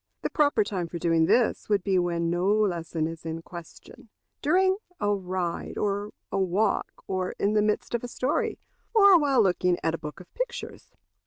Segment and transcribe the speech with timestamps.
[0.23, 4.09] The proper time for doing this would be when no lesson is in question
[4.41, 8.57] during a ride or a walk, or in the midst of a story,
[8.95, 10.95] or while looking at a book of pictures.